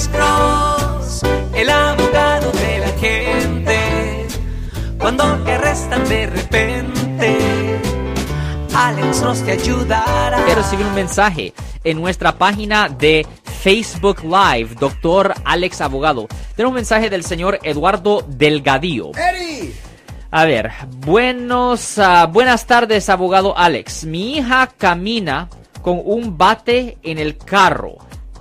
Alex 0.00 0.16
Cross, 0.16 1.22
el 1.54 1.68
abogado 1.68 2.50
de 2.52 2.78
la 2.78 2.88
gente. 2.98 4.26
Cuando 4.98 5.24
te 5.44 5.52
arrestan 5.52 6.08
de 6.08 6.26
repente, 6.26 7.38
Alex 8.74 9.20
Cross 9.20 9.42
te 9.44 9.52
ayudará. 9.52 10.42
Quiero 10.46 10.62
recibir 10.62 10.86
un 10.86 10.94
mensaje 10.94 11.52
en 11.84 12.00
nuestra 12.00 12.38
página 12.38 12.88
de 12.88 13.26
Facebook 13.44 14.22
Live, 14.24 14.76
doctor 14.80 15.34
Alex 15.44 15.82
Abogado. 15.82 16.28
Tenemos 16.56 16.70
un 16.70 16.76
mensaje 16.76 17.10
del 17.10 17.22
señor 17.22 17.58
Eduardo 17.62 18.24
Delgadillo. 18.26 19.10
¡Eddie! 19.10 19.74
A 20.30 20.46
ver, 20.46 20.70
buenos, 21.04 21.98
ah, 21.98 22.24
buenas 22.24 22.66
tardes, 22.66 23.10
abogado 23.10 23.58
Alex. 23.58 24.06
Mi 24.06 24.38
hija 24.38 24.66
camina 24.78 25.50
con 25.82 26.00
un 26.02 26.38
bate 26.38 26.96
en 27.02 27.18
el 27.18 27.36
carro. 27.36 27.98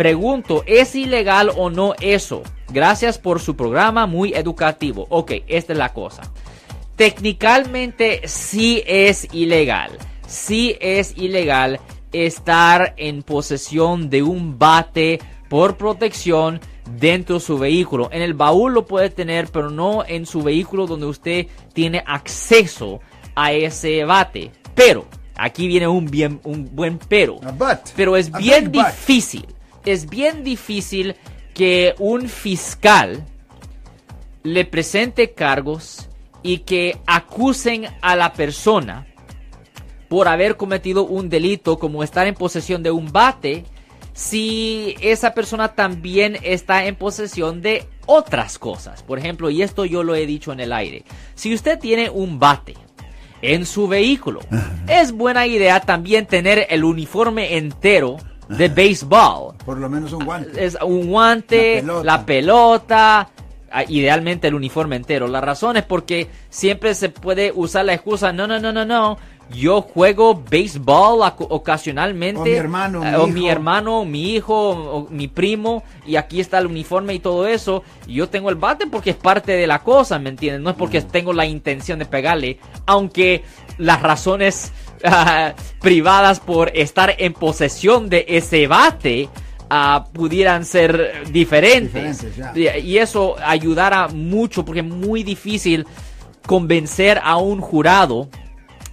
Pregunto, 0.00 0.64
¿es 0.64 0.94
ilegal 0.94 1.50
o 1.58 1.68
no 1.68 1.92
eso? 2.00 2.42
Gracias 2.70 3.18
por 3.18 3.38
su 3.38 3.54
programa, 3.54 4.06
muy 4.06 4.32
educativo. 4.32 5.06
Ok, 5.10 5.32
esta 5.46 5.74
es 5.74 5.78
la 5.78 5.92
cosa. 5.92 6.22
Técnicamente 6.96 8.22
sí 8.24 8.82
es 8.86 9.28
ilegal. 9.34 9.90
Sí 10.26 10.74
es 10.80 11.14
ilegal 11.18 11.80
estar 12.12 12.94
en 12.96 13.22
posesión 13.22 14.08
de 14.08 14.22
un 14.22 14.58
bate 14.58 15.20
por 15.50 15.76
protección 15.76 16.60
dentro 16.98 17.34
de 17.34 17.40
su 17.42 17.58
vehículo. 17.58 18.08
En 18.10 18.22
el 18.22 18.32
baúl 18.32 18.72
lo 18.72 18.86
puede 18.86 19.10
tener, 19.10 19.48
pero 19.48 19.68
no 19.68 20.02
en 20.08 20.24
su 20.24 20.42
vehículo 20.42 20.86
donde 20.86 21.04
usted 21.04 21.46
tiene 21.74 22.02
acceso 22.06 23.00
a 23.34 23.52
ese 23.52 24.06
bate. 24.06 24.50
Pero, 24.74 25.04
aquí 25.36 25.66
viene 25.66 25.88
un, 25.88 26.06
bien, 26.06 26.40
un 26.44 26.74
buen 26.74 26.98
pero. 27.06 27.38
Pero 27.94 28.16
es 28.16 28.32
bien 28.32 28.72
butt. 28.72 28.86
Es 29.84 30.08
bien 30.08 30.44
difícil 30.44 31.16
que 31.54 31.94
un 31.98 32.28
fiscal 32.28 33.24
le 34.42 34.64
presente 34.64 35.32
cargos 35.32 36.08
y 36.42 36.58
que 36.58 36.98
acusen 37.06 37.86
a 38.00 38.16
la 38.16 38.32
persona 38.32 39.06
por 40.08 40.28
haber 40.28 40.56
cometido 40.56 41.04
un 41.04 41.28
delito 41.28 41.78
como 41.78 42.02
estar 42.02 42.26
en 42.26 42.34
posesión 42.34 42.82
de 42.82 42.90
un 42.90 43.12
bate 43.12 43.64
si 44.12 44.96
esa 45.00 45.34
persona 45.34 45.74
también 45.74 46.36
está 46.42 46.84
en 46.86 46.96
posesión 46.96 47.62
de 47.62 47.86
otras 48.06 48.58
cosas. 48.58 49.02
Por 49.02 49.18
ejemplo, 49.18 49.50
y 49.50 49.62
esto 49.62 49.84
yo 49.84 50.02
lo 50.02 50.14
he 50.14 50.26
dicho 50.26 50.52
en 50.52 50.60
el 50.60 50.72
aire, 50.72 51.04
si 51.34 51.54
usted 51.54 51.78
tiene 51.78 52.10
un 52.10 52.38
bate 52.38 52.74
en 53.40 53.64
su 53.64 53.86
vehículo, 53.88 54.40
es 54.88 55.12
buena 55.12 55.46
idea 55.46 55.80
también 55.80 56.26
tener 56.26 56.66
el 56.70 56.84
uniforme 56.84 57.56
entero 57.56 58.18
de 58.56 58.68
béisbol. 58.68 59.54
Por 59.64 59.78
lo 59.78 59.88
menos 59.88 60.12
un 60.12 60.24
guante. 60.24 60.64
Es 60.64 60.76
un 60.82 61.08
guante, 61.08 61.82
La 61.82 62.02
la 62.02 62.26
pelota, 62.26 63.28
ah, 63.70 63.84
idealmente 63.84 64.48
el 64.48 64.54
uniforme 64.54 64.96
entero. 64.96 65.28
La 65.28 65.40
razón 65.40 65.76
es 65.76 65.84
porque 65.84 66.28
siempre 66.48 66.94
se 66.94 67.08
puede 67.10 67.52
usar 67.54 67.84
la 67.84 67.94
excusa, 67.94 68.32
no, 68.32 68.46
no, 68.46 68.58
no, 68.58 68.72
no, 68.72 68.84
no. 68.84 69.18
Yo 69.52 69.82
juego 69.82 70.44
béisbol 70.48 71.28
ocasionalmente. 71.38 72.40
O 72.40 72.44
mi 72.44 72.52
hermano, 72.52 73.04
eh, 73.04 73.10
mi 73.10 73.16
o 73.16 73.26
hijo. 73.26 73.26
mi 73.28 73.48
hermano, 73.48 74.04
mi 74.04 74.32
hijo, 74.34 74.54
o 74.54 75.08
mi 75.10 75.26
primo. 75.26 75.82
Y 76.06 76.14
aquí 76.16 76.40
está 76.40 76.58
el 76.58 76.66
uniforme 76.66 77.14
y 77.14 77.18
todo 77.18 77.48
eso. 77.48 77.82
Y 78.06 78.14
yo 78.14 78.28
tengo 78.28 78.48
el 78.48 78.54
bate 78.54 78.86
porque 78.86 79.10
es 79.10 79.16
parte 79.16 79.52
de 79.52 79.66
la 79.66 79.80
cosa, 79.80 80.20
¿me 80.20 80.30
entiendes? 80.30 80.62
No 80.62 80.70
es 80.70 80.76
porque 80.76 81.00
tengo 81.02 81.32
la 81.32 81.46
intención 81.46 81.98
de 81.98 82.06
pegarle. 82.06 82.60
Aunque 82.86 83.42
las 83.78 84.00
razones 84.02 84.72
privadas 85.80 86.40
por 86.40 86.76
estar 86.76 87.14
en 87.18 87.32
posesión 87.32 88.08
de 88.08 88.24
ese 88.28 88.66
bate 88.66 89.28
ah, 89.68 90.06
pudieran 90.12 90.64
ser 90.64 91.24
diferentes. 91.30 92.24
Y 92.56 92.98
eso 92.98 93.36
ayudará 93.44 94.08
mucho 94.08 94.64
porque 94.64 94.80
es 94.80 94.86
muy 94.86 95.22
difícil 95.22 95.86
convencer 96.46 97.20
a 97.22 97.36
un 97.36 97.60
jurado 97.60 98.28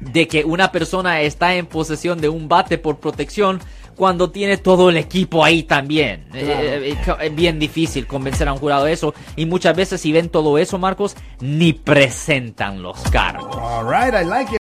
de 0.00 0.26
que 0.26 0.44
una 0.44 0.72
persona 0.72 1.20
está 1.20 1.54
en 1.54 1.66
posesión 1.66 2.20
de 2.20 2.28
un 2.28 2.48
bate 2.48 2.78
por 2.78 2.98
protección 2.98 3.60
cuando 3.94 4.30
tiene 4.30 4.56
todo 4.56 4.90
el 4.90 4.96
equipo 4.96 5.44
ahí 5.44 5.62
también. 5.62 6.26
Eh, 6.34 6.96
eh, 7.06 7.14
Es 7.20 7.34
bien 7.34 7.58
difícil 7.58 8.06
convencer 8.06 8.48
a 8.48 8.52
un 8.52 8.58
jurado 8.58 8.84
de 8.84 8.92
eso. 8.92 9.14
Y 9.36 9.46
muchas 9.46 9.76
veces 9.76 10.00
si 10.00 10.12
ven 10.12 10.28
todo 10.28 10.58
eso, 10.58 10.78
Marcos, 10.78 11.16
ni 11.40 11.72
presentan 11.72 12.82
los 12.82 13.00
cargos. 13.10 13.54
All 13.56 13.84
right, 13.84 14.14
I 14.14 14.24
like 14.24 14.54
it. 14.54 14.61